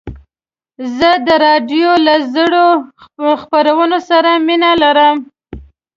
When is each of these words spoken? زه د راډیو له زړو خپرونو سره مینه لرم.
زه 0.97 1.09
د 1.27 1.29
راډیو 1.45 1.91
له 2.05 2.15
زړو 2.33 2.67
خپرونو 3.41 3.97
سره 4.09 4.31
مینه 4.45 4.71
لرم. 4.81 5.17